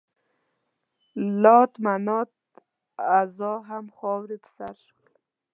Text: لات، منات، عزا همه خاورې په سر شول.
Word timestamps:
لات، 1.41 1.71
منات، 1.85 2.31
عزا 3.17 3.53
همه 3.69 3.91
خاورې 3.97 4.37
په 4.43 4.49
سر 4.57 4.75
شول. 4.85 5.07